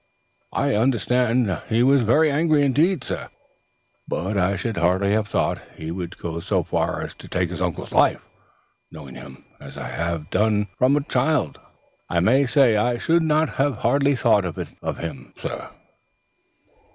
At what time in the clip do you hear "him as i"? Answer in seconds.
9.13-9.89